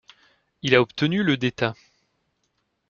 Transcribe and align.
Il 0.63 0.73
a 0.73 0.81
obtenu 0.81 1.21
le 1.23 1.37
d'État. 1.37 1.75